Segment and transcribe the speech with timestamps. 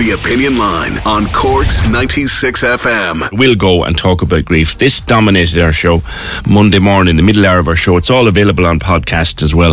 [0.00, 3.38] The Opinion Line on Cork's 96 FM.
[3.38, 4.78] We'll go and talk about grief.
[4.78, 6.02] This dominated our show
[6.48, 7.98] Monday morning, the middle hour of our show.
[7.98, 9.72] It's all available on podcast as well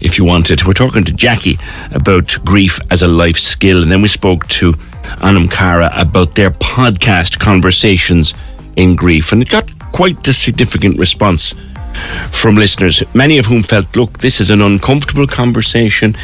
[0.00, 0.66] if you want it.
[0.66, 1.56] We're talking to Jackie
[1.92, 3.84] about grief as a life skill.
[3.84, 4.74] And then we spoke to
[5.22, 8.34] Anam Cara about their podcast conversations
[8.74, 9.30] in grief.
[9.30, 11.54] And it got quite a significant response
[12.32, 16.16] from listeners, many of whom felt, look, this is an uncomfortable conversation,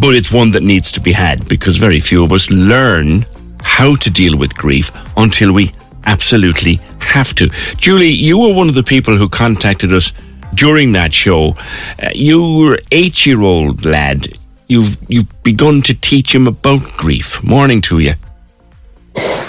[0.00, 3.24] but it's one that needs to be had because very few of us learn
[3.62, 5.72] how to deal with grief until we
[6.04, 7.48] absolutely have to.
[7.76, 10.12] Julie, you were one of the people who contacted us
[10.54, 11.56] during that show.
[12.02, 14.28] Uh, you were eight year old lad.
[14.68, 17.42] You've you've begun to teach him about grief.
[17.42, 18.14] Morning to you.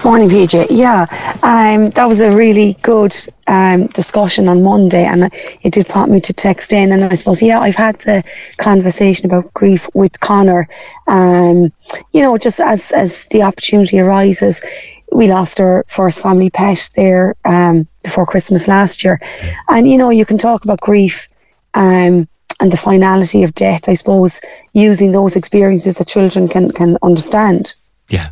[0.04, 0.68] Morning, PJ.
[0.70, 1.06] Yeah,
[1.44, 3.14] um, that was a really good
[3.48, 5.26] um, discussion on Monday, and
[5.64, 6.92] it did prompt me to text in.
[6.92, 8.24] And I suppose, yeah, I've had the
[8.58, 10.70] conversation about grief with Connor.
[11.08, 11.72] Um,
[12.14, 14.64] you know, just as as the opportunity arises,
[15.12, 19.20] we lost our first family pet there um, before Christmas last year,
[19.68, 21.28] and you know, you can talk about grief.
[21.74, 22.28] Um,
[22.60, 24.42] and the finality of death, I suppose,
[24.74, 27.76] using those experiences that children can, can understand.
[28.10, 28.30] Yeah.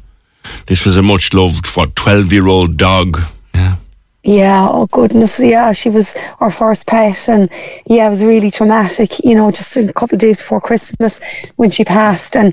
[0.68, 3.20] This was a much loved, what, 12 year old dog.
[3.54, 3.78] Yeah.
[4.28, 7.48] Yeah, oh goodness, yeah, she was our first pet, and
[7.86, 9.24] yeah, it was really traumatic.
[9.24, 11.22] You know, just a couple of days before Christmas
[11.58, 12.52] when she passed, and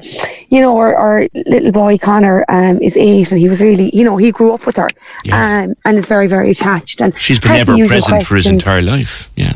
[0.51, 4.05] you know, our, our little boy Connor um, is eight, and he was really, you
[4.05, 4.91] know, he grew up with her,
[5.25, 5.71] yes.
[5.71, 7.01] um, and is very, very attached.
[7.01, 9.31] And she's been ever present for his entire life.
[9.35, 9.55] Yeah.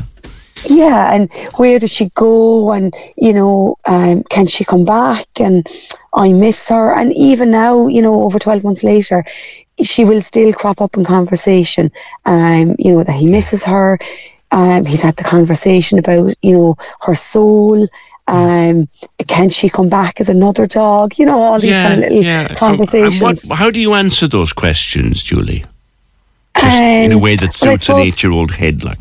[0.65, 2.71] Yeah, and where does she go?
[2.71, 5.27] And you know, um, can she come back?
[5.39, 5.67] And
[6.13, 6.93] I miss her.
[6.93, 9.23] And even now, you know, over twelve months later,
[9.83, 11.91] she will still crop up in conversation.
[12.25, 13.99] Um, you know that he misses her.
[14.51, 17.87] Um, he's had the conversation about you know her soul.
[18.29, 18.89] Um,
[19.27, 21.17] can she come back as another dog?
[21.17, 22.55] You know, all these yeah, kind of little yeah.
[22.55, 23.21] conversations.
[23.21, 25.63] What, how do you answer those questions, Julie?
[26.55, 28.99] Just in a um, way that suits an eight-year-old head, like.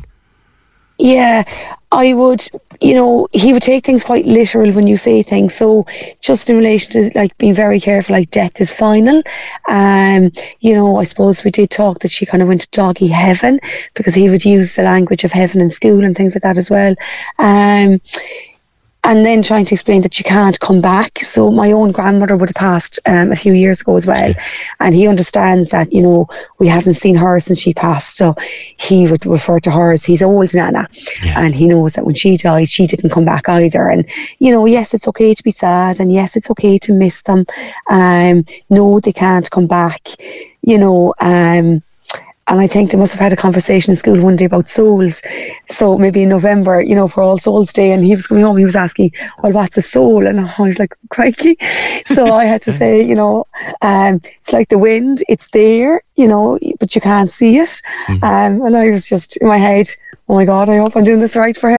[0.99, 1.45] Yeah,
[1.93, 2.47] I would,
[2.81, 5.55] you know, he would take things quite literal when you say things.
[5.55, 5.84] So
[6.21, 9.23] just in relation to like being very careful, like death is final.
[9.69, 10.31] Um,
[10.61, 13.61] you know, I suppose we did talk that she kind of went to doggy heaven
[13.95, 16.71] because he would use the language of heaven in school and things like that as
[16.71, 16.95] well.
[17.39, 18.01] Um,
[19.06, 21.21] and then trying to explain that you can't come back.
[21.21, 24.34] So my own grandmother would have passed um, a few years ago as well,
[24.81, 26.27] and he understands that you know
[26.59, 28.16] we haven't seen her since she passed.
[28.16, 28.34] So
[28.78, 30.89] he would refer to her as his old nana,
[31.25, 31.41] yeah.
[31.41, 33.89] and he knows that when she died, she didn't come back either.
[33.89, 34.05] And
[34.41, 37.45] you know, yes, it's okay to be sad, and yes, it's okay to miss them.
[37.89, 40.00] Um, no, they can't come back.
[40.62, 41.81] You know, um,
[42.49, 45.21] and I think they must have had a conversation in school one day about souls.
[45.69, 48.57] So maybe in November, you know, for All Souls Day, and he was coming home,
[48.57, 49.12] he was asking,
[49.43, 50.27] Well, what's a soul?
[50.27, 51.57] And I was like, Crikey.
[52.05, 53.45] So I had to say, you know,
[53.83, 57.83] um, it's like the wind, it's there, you know, but you can't see it.
[58.07, 58.25] Mm-hmm.
[58.25, 59.87] Um, and I was just in my head,
[60.28, 61.78] Oh my God, I hope I'm doing this right for him.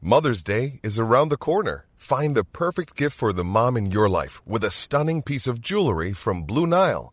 [0.00, 1.86] Mother's Day is around the corner.
[1.96, 5.60] Find the perfect gift for the mom in your life with a stunning piece of
[5.60, 7.12] jewelry from Blue Nile.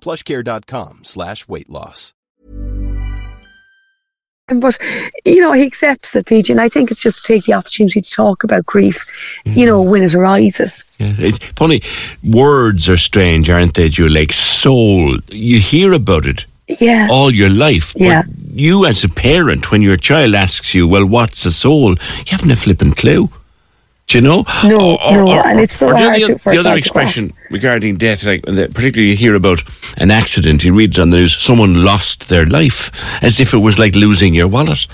[0.00, 2.14] plushcare.com slash weight loss.
[4.52, 4.76] But,
[5.24, 8.00] you know, he accepts it, PJ, and I think it's just to take the opportunity
[8.00, 9.06] to talk about grief,
[9.44, 10.84] you know, when it arises.
[10.98, 11.82] Yeah, it's funny.
[12.24, 14.22] Words are strange, aren't they, Julie?
[14.22, 15.18] Like soul.
[15.30, 16.46] You hear about it
[16.80, 17.06] Yeah.
[17.12, 17.92] all your life.
[17.94, 18.22] But Yeah.
[18.52, 21.90] you, as a parent, when your child asks you, well, what's a soul?
[21.92, 23.30] You haven't a flipping clue.
[24.10, 24.44] Do you know?
[24.64, 27.96] No, no, and it's so or the hard other, to- for the other expression regarding
[27.96, 29.62] death, like particularly you hear about
[29.98, 32.90] an accident, you read it on the news, someone lost their life,
[33.22, 34.86] as if it was like losing your wallet.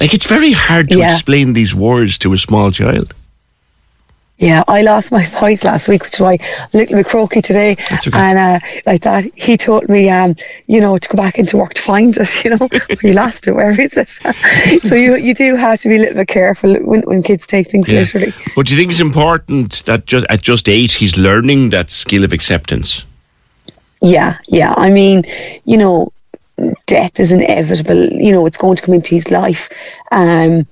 [0.00, 1.10] Like it's very hard to Yeah.
[1.12, 3.12] explain these words to a small child.
[4.42, 7.40] Yeah, I lost my voice last week, which is why I'm a little bit croaky
[7.40, 7.76] today.
[7.92, 8.10] Okay.
[8.12, 10.34] And uh, like that, he told me, um,
[10.66, 12.28] you know, to go back into work to find it.
[12.44, 12.68] You know,
[13.04, 13.52] you lost it.
[13.52, 14.08] Where is it?
[14.82, 17.70] so you you do have to be a little bit careful when, when kids take
[17.70, 18.00] things Yeah.
[18.00, 18.32] literally.
[18.56, 22.24] But do you think it's important that just at just eight he's learning that skill
[22.24, 23.04] of acceptance?
[24.00, 24.74] Yeah, yeah.
[24.76, 25.22] I mean,
[25.64, 26.12] you know,
[26.86, 28.08] death is inevitable.
[28.08, 29.68] You know, it's going to come into his life.
[30.10, 30.66] Um,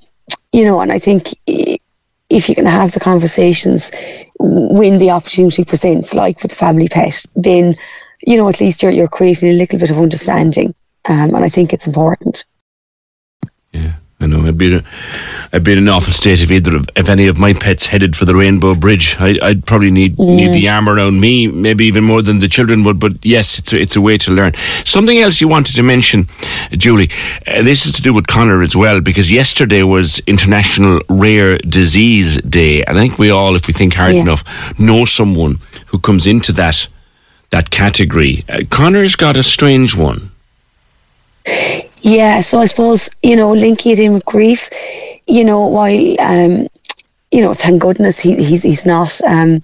[0.53, 1.29] you know, and I think
[2.31, 3.91] if you can have the conversations
[4.38, 7.75] when the opportunity presents, like with the family pet, then
[8.23, 10.75] you know at least you're you're creating a little bit of understanding.
[11.09, 12.44] Um, and I think it's important.
[13.73, 14.45] Yeah, I know.
[14.47, 14.79] I'd be,
[15.51, 18.15] I'd be in an awful state if either of, if any of my pets headed
[18.15, 19.17] for the Rainbow Bridge.
[19.19, 22.85] I, I'd probably need need the arm around me, maybe even more than the children
[22.85, 23.01] would.
[23.01, 24.53] But yes, it's a, it's a way to learn.
[24.85, 26.29] Something else you wanted to mention,
[26.73, 27.09] Julie.
[27.47, 32.43] Uh, this is to do with Connor as well, because yesterday was International Rare Disease
[32.43, 34.21] Day, and I think we all, if we think hard Yeah.
[34.21, 36.89] enough, know someone who comes into that
[37.49, 38.45] that category.
[38.51, 40.31] Uh, Connor's got a strange one.
[42.02, 44.70] Yeah, so I suppose, you know, linking it in with grief,
[45.26, 46.67] you know, while, um,
[47.31, 49.62] you know, thank goodness he, he's he's not, um,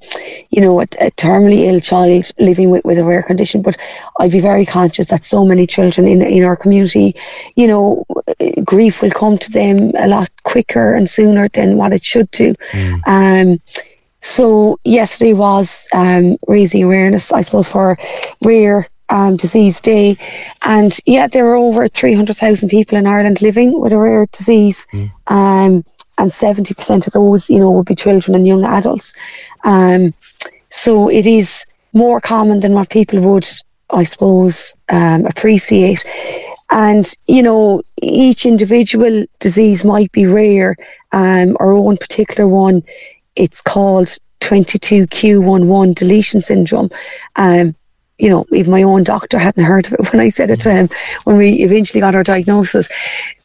[0.51, 3.63] you know, a, a terminally ill child living with, with a rare condition.
[3.63, 3.77] But
[4.21, 7.17] I'd be very conscious that so many children in in our community,
[7.57, 8.05] you know,
[8.65, 12.55] grief will come to them a lot quicker and sooner than what it should do.
[13.07, 13.61] Um,
[14.21, 17.97] so yesterday was um, raising awareness, I suppose, for
[18.45, 20.17] rare um, disease day,
[20.63, 24.27] and yeah, there are over three hundred thousand people in Ireland living with a rare
[24.33, 24.87] disease,
[25.29, 25.85] um,
[26.19, 29.15] and seventy percent of those, you know, would be children and young adults.
[29.65, 30.15] Um,
[30.71, 33.49] so it is more common than what people would,
[33.91, 36.05] I suppose, um, appreciate.
[36.71, 40.77] And you know, each individual disease might be rare.
[41.13, 42.83] Um, our own particular one,
[43.37, 44.09] it's called
[44.41, 46.91] 22q11 deletion syndrome.
[47.37, 47.75] Um,
[48.19, 50.73] you know, even my own doctor hadn't heard of it when I said it to
[50.73, 50.89] him
[51.25, 52.89] when we eventually got our diagnosis.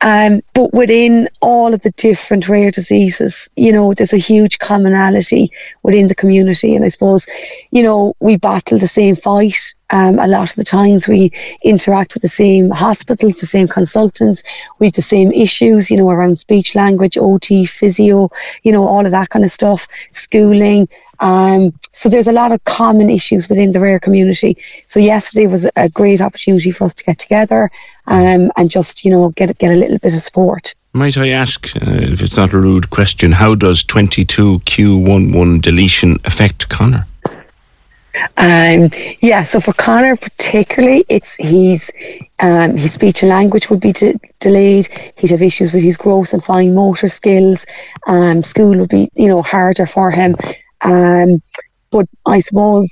[0.01, 5.51] Um, but within all of the different rare diseases, you know, there's a huge commonality
[5.83, 6.75] within the community.
[6.75, 7.27] And I suppose,
[7.71, 9.75] you know, we battle the same fight.
[9.91, 11.31] Um, a lot of the times we
[11.63, 14.41] interact with the same hospitals, the same consultants,
[14.79, 18.29] we have the same issues, you know, around speech language, OT, physio,
[18.63, 20.87] you know, all of that kind of stuff, schooling.
[21.21, 24.57] Um, so there's a lot of common issues within the rare community.
[24.87, 27.71] So yesterday was a great opportunity for us to get together
[28.07, 30.75] um, and just, you know, get get a little bit of support.
[30.93, 36.67] Might I ask, uh, if it's not a rude question, how does 22q11 deletion affect
[36.67, 37.05] Connor?
[38.35, 38.89] Um,
[39.21, 41.91] yeah, so for Connor particularly, it's he's
[42.39, 44.89] um, his speech and language would be de- delayed.
[45.15, 47.65] He'd have issues with his gross and fine motor skills.
[48.07, 50.35] Um, school would be, you know, harder for him.
[50.83, 51.41] Um,
[51.91, 52.89] but I suppose,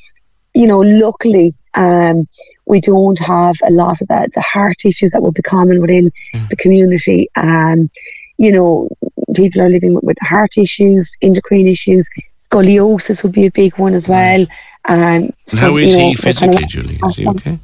[0.53, 2.27] you know, luckily, um,
[2.65, 6.11] we don't have a lot of the, the heart issues that would be common within
[6.49, 7.27] the community.
[7.35, 7.89] Um,
[8.37, 8.89] you know,
[9.35, 13.93] people are living with, with heart issues, endocrine issues, scoliosis would be a big one
[13.93, 14.45] as well.
[14.85, 16.99] Um, so, how is you know, he physically, kind of- Julie?
[17.03, 17.59] Is he okay?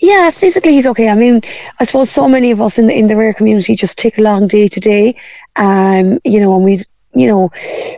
[0.00, 1.08] yeah, physically he's okay.
[1.08, 1.40] I mean,
[1.80, 4.48] I suppose so many of us in the in the rare community just tick along
[4.48, 5.16] day to day.
[5.56, 6.82] Um, you know, and we
[7.14, 7.50] you know,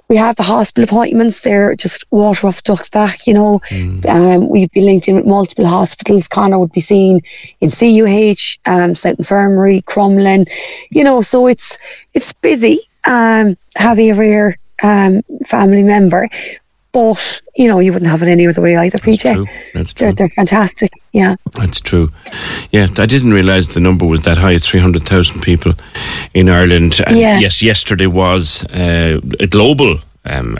[0.09, 1.41] we have the hospital appointments.
[1.41, 3.27] They're just water off ducks back.
[3.27, 3.61] You know,
[4.09, 6.29] um, we'd be linked in with multiple hospitals.
[6.29, 7.21] Connor would be seen
[7.61, 10.49] in CUH, um, South Infirmary, Crumlin.
[10.91, 11.79] You know, so it's
[12.15, 16.29] it's busy um, having a rare um, family member.
[16.97, 19.35] But you know, you wouldn't have it any other way either, PJ.
[19.35, 19.47] true.
[19.75, 20.15] That's They're, true.
[20.17, 20.93] they're fantastic.
[21.13, 21.37] Yeah.
[21.53, 22.11] That's true.
[22.73, 24.53] Yeah, I didn't realise the number was that high.
[24.53, 25.73] It's 300,000 people
[26.33, 27.01] in Ireland.
[27.07, 27.39] And Yeah.
[27.39, 29.99] yes, yesterday was uh, a global.
[30.25, 30.57] Um,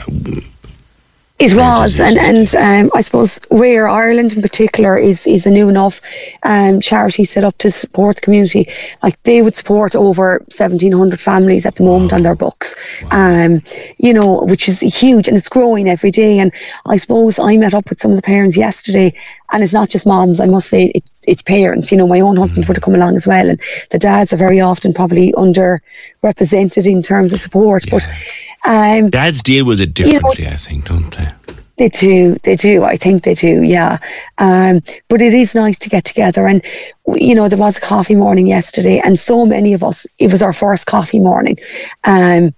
[1.39, 5.69] It was, and and um, I suppose Rare Ireland in particular is is a new
[5.69, 6.01] enough
[6.41, 8.67] um, charity set up to support the community.
[9.03, 12.73] Like they would support over seventeen hundred families at the moment on their books,
[13.11, 13.61] um,
[13.99, 16.39] you know, which is huge and it's growing every day.
[16.39, 16.51] And
[16.87, 19.13] I suppose I met up with some of the parents yesterday,
[19.51, 20.39] and it's not just moms.
[20.39, 21.91] I must say it, it's parents.
[21.91, 24.37] You know, my own husband would have come along as well, and the dads are
[24.37, 28.07] very often probably underrepresented in terms of support, but.
[28.65, 31.29] Um, dads deal with it differently, I think, don't they?
[31.77, 32.83] they do, they do.
[32.83, 33.99] I think they do, yeah.
[34.39, 36.47] Um, but it is nice to get together.
[36.47, 36.61] And,
[37.15, 40.41] you know, there was a coffee morning yesterday, and so many of us, it was
[40.41, 41.57] our first coffee morning.
[42.03, 42.53] Um,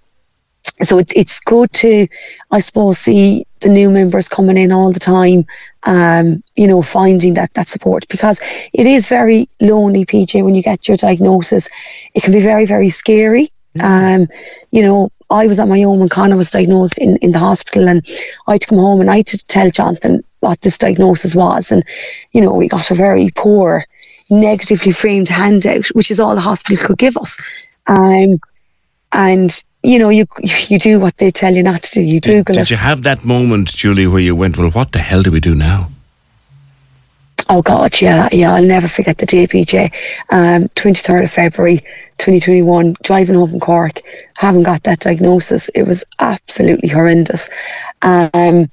[0.82, 2.06] so it's it's good to,
[2.50, 5.44] I suppose, see the new members coming in all the time.
[5.84, 8.40] Um, you know, finding that that support because
[8.72, 10.42] it is very lonely, PJ.
[10.44, 11.68] When you get your diagnosis,
[12.14, 13.50] it can be very very scary.
[13.82, 14.26] Um,
[14.70, 17.88] you know, I was on my own when Connor was diagnosed in, in the hospital,
[17.88, 18.04] and
[18.46, 21.70] I had to come home and I had to tell Jonathan what this diagnosis was,
[21.70, 21.84] and
[22.32, 23.84] you know, we got a very poor,
[24.30, 27.40] negatively framed handout, which is all the hospital could give us.
[27.86, 28.40] Um,
[29.12, 32.02] and you know, you you do what they tell you not to do.
[32.02, 32.70] You Did, Google did it.
[32.70, 35.54] you have that moment, Julie, where you went, well, what the hell do we do
[35.54, 35.88] now?
[37.52, 38.54] Oh God, yeah, yeah.
[38.54, 39.92] I'll never forget the day, PJ.
[40.30, 41.78] Um, 23rd of February,
[42.18, 44.02] 2021, driving home from Cork,
[44.36, 45.68] having got that diagnosis.
[45.70, 47.50] It was absolutely horrendous.
[48.02, 48.70] Um,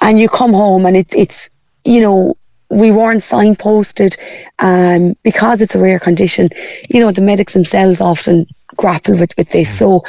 [0.00, 1.48] and you come home and it, it's,
[1.84, 2.34] you know,
[2.70, 4.16] we weren't signposted
[4.58, 6.48] um, because it's a rare condition.
[6.90, 9.78] You know, the medics themselves often grapple with, with this.
[9.78, 10.02] So,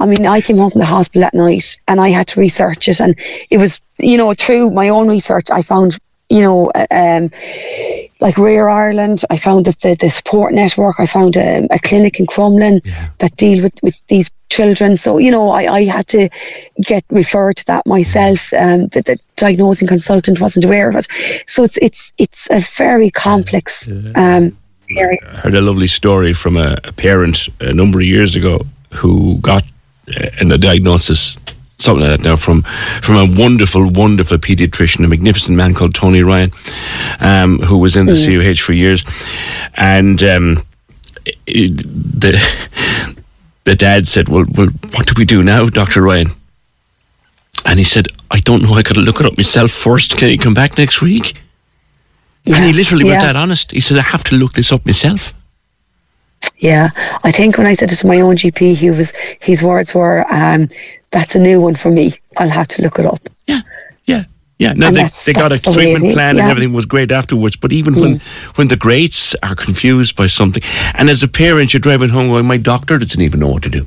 [0.00, 2.88] I mean, I came home from the hospital that night and I had to research
[2.88, 3.00] it.
[3.00, 3.18] And
[3.50, 5.98] it was, you know, through my own research, I found,
[6.30, 7.30] you know, uh, um,
[8.20, 12.18] like Rare Ireland, I found that the, the support network, I found a, a clinic
[12.18, 12.82] in Crumlin
[13.18, 14.96] that deal with, with these children.
[14.96, 16.28] So, you know, I, I had to
[16.82, 18.52] get referred to that myself.
[18.54, 21.06] Um, the, the diagnosing consultant wasn't aware of it.
[21.46, 24.56] So it's, it's, it's a very complex, um,
[24.96, 25.18] area.
[25.22, 29.38] I heard a lovely story from a, a parent a number of years ago who
[29.38, 29.64] got
[30.08, 31.36] uh, a diagnosis,
[31.78, 32.62] something like that now, from
[33.02, 36.52] from a wonderful, wonderful paediatrician, a magnificent man called Tony Ryan,
[37.20, 39.04] um, who was in the CUH for years,
[39.74, 40.62] and um,
[41.46, 41.76] it-
[42.20, 42.32] the
[43.64, 46.32] the dad said, "Well, well, what do we do now, Doctor Ryan?"
[47.66, 48.74] And he said, "I don't know.
[48.74, 50.16] I got to look it up myself first.
[50.18, 51.34] Can you come back next week?"
[52.46, 53.70] and he Yes, literally was that honest.
[53.72, 55.32] He said, "I have to look this up myself."
[56.56, 56.90] Yeah,
[57.24, 60.24] I think when I said it to my own GP, he was his words were,
[60.32, 60.68] um,
[61.10, 62.14] "That's a new one for me.
[62.36, 63.60] I'll have to look it up." Yeah,
[64.04, 64.24] yeah,
[64.58, 64.72] yeah.
[64.72, 67.56] No, And they, they got a the treatment is, plan and everything was great afterwards.
[67.56, 68.20] But even when
[68.54, 70.62] when the greats are confused by something,
[70.94, 73.70] and as a parent, you're driving home going, "My doctor doesn't even know what to
[73.70, 73.86] do."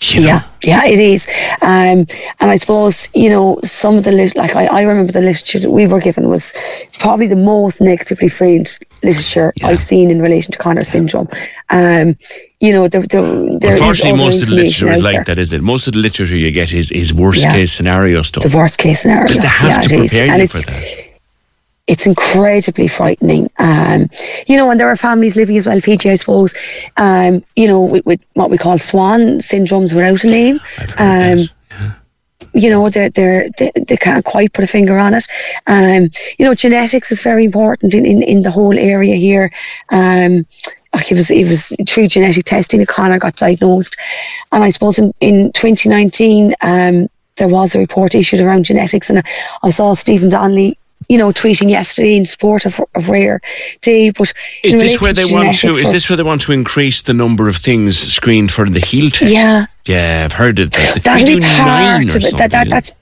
[0.00, 0.26] You know?
[0.26, 1.26] Yeah, yeah, it is.
[1.62, 2.06] Um,
[2.40, 5.58] and I suppose, you know, some of the, lit- like, I, I remember the literature
[5.60, 9.68] that we were given was it's probably the most negatively framed literature Yeah.
[9.68, 11.28] I've seen in relation to Connor syndrome.
[11.70, 12.16] Um,
[12.60, 13.22] you know, there, there,
[13.58, 15.24] there is Unfortunately, most of the literature is like there.
[15.24, 15.62] that, isn't it?
[15.62, 17.52] Most of the literature you get is, is worst Yeah.
[17.52, 18.42] case scenario stuff.
[18.44, 19.24] The worst case scenario.
[19.28, 21.05] Because they have yeah, to prepare you for that.
[21.86, 23.48] It's incredibly frightening.
[23.58, 24.08] Um,
[24.46, 26.54] you know, and there are families living as well, PJ, I suppose,
[26.96, 30.60] um, you know, with, with what we call swan syndromes without a name.
[30.98, 31.48] Um,
[32.56, 35.26] you know they're, they're, they they can't quite put a finger on it.
[35.66, 39.50] Um, you know, genetics is very important in, in, in the whole area here.
[39.90, 40.46] Um,
[40.94, 43.96] like it was it was through genetic testing that Connor got diagnosed,
[44.52, 49.18] and I suppose in in 2019 um, there was a report issued around genetics, and
[49.18, 49.22] I,
[49.62, 50.78] I saw Stephen Donnelly.
[51.08, 53.40] You know, tweeting yesterday in support of, of Rare
[53.80, 54.32] Day, but
[54.64, 55.70] Is this where relation they want to?
[55.70, 58.80] Is for- this where they want to increase the number of things screened for the
[58.80, 59.32] heel test?
[59.32, 59.66] Yeah.
[59.86, 60.72] yeah, I've heard it.
[60.72, 62.30] That they do be nine part or of it.
[62.30, 62.38] something.
[62.38, 62.92] That, that, that's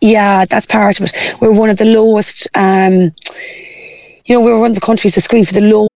[0.00, 1.40] yeah, that's part of it.
[1.40, 2.48] We're one of the lowest.
[2.54, 3.12] Um,
[4.24, 5.88] you know, we're one of the countries that screen for the low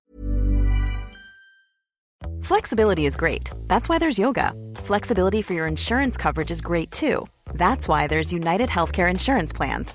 [2.42, 3.50] Flexibility is great.
[3.68, 4.52] That's why there's yoga.
[4.76, 7.26] Flexibility for your insurance coverage is great too.
[7.54, 9.94] That's why there's United Healthcare Insurance Plans.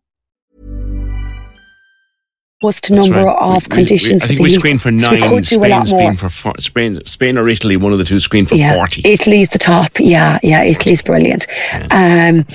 [2.61, 3.37] Was to number right.
[3.39, 4.23] of We- we- conditions.
[4.23, 5.01] I think we the screened for youth.
[5.03, 5.29] So we nine.
[5.29, 6.13] could do a lot more.
[6.13, 9.01] for four, Spain, Spain or Italy, one of the two screened for yeah, 40.
[9.05, 9.91] Italy's the top.
[9.99, 11.47] Yeah, yeah, Italy's brilliant.
[11.91, 12.45] Um,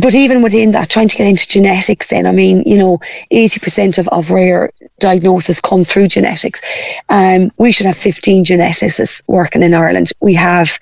[0.00, 2.98] but even within that, trying to get into genetics, then I mean, you know,
[3.30, 6.60] eighty percent of, of rare diagnoses come through genetics.
[7.08, 10.12] Um, we should have fifteen geneticists working in Ireland.
[10.20, 10.78] We have,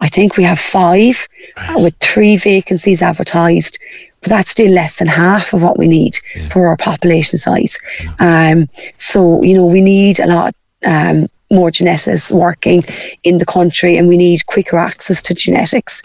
[0.00, 3.78] I think, we have five uh, with three vacancies advertised.
[4.26, 6.18] But that's still less than half of what we need
[6.50, 7.78] for our population size.
[8.18, 8.66] Um,
[8.98, 10.54] so you know, we need a lot.
[10.84, 12.82] Um, more geneticists working
[13.22, 16.02] in the country, and we need quicker access to genetics.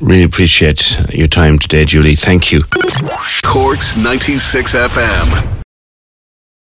[0.00, 2.14] Really appreciate your time today, Julie.
[2.14, 2.64] Thank you.
[3.42, 5.57] Corks 96 FM.